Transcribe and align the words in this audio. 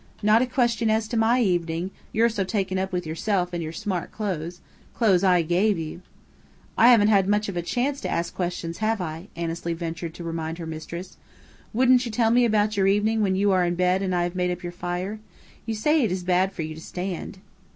Not 0.23 0.41
a 0.41 0.47
question 0.47 0.89
as 0.89 1.07
to 1.09 1.15
my 1.15 1.41
evening, 1.41 1.91
you're 2.11 2.27
so 2.27 2.43
taken 2.43 2.79
up 2.79 2.91
with 2.91 3.05
yourself 3.05 3.53
and 3.53 3.61
your 3.61 3.71
smart 3.71 4.11
clothes 4.11 4.59
clothes 4.95 5.23
I 5.23 5.43
gave 5.43 5.77
you." 5.77 6.01
"I 6.75 6.87
haven't 6.89 7.09
had 7.09 7.27
much 7.29 7.51
chance 7.65 8.01
to 8.01 8.09
ask 8.09 8.33
questions, 8.33 8.79
have 8.79 8.99
I?" 8.99 9.27
Annesley 9.35 9.75
ventured 9.75 10.15
to 10.15 10.23
remind 10.23 10.57
her 10.57 10.65
mistress. 10.65 11.17
"Won't 11.71 12.03
you 12.03 12.11
tell 12.11 12.31
me 12.31 12.45
about 12.45 12.75
your 12.77 12.87
evening 12.87 13.21
when 13.21 13.35
you 13.35 13.51
are 13.51 13.63
in 13.63 13.75
bed 13.75 14.01
and 14.01 14.15
I 14.15 14.23
have 14.23 14.33
made 14.33 14.49
up 14.49 14.63
your 14.63 14.71
fire? 14.71 15.19
You 15.67 15.75
say 15.75 16.01
it 16.01 16.11
is 16.11 16.23
bad 16.23 16.51
for 16.51 16.63
you 16.63 16.73
to 16.73 16.81
stand." 16.81 17.37